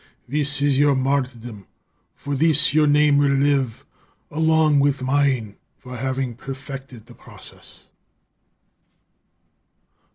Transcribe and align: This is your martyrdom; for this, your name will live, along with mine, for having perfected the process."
This 0.27 0.63
is 0.63 0.79
your 0.79 0.95
martyrdom; 0.95 1.67
for 2.15 2.35
this, 2.35 2.73
your 2.73 2.87
name 2.87 3.19
will 3.19 3.29
live, 3.29 3.85
along 4.31 4.79
with 4.79 5.03
mine, 5.03 5.57
for 5.77 5.95
having 5.95 6.33
perfected 6.33 7.05
the 7.05 7.13
process." 7.13 7.85